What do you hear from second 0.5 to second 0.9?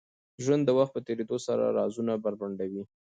د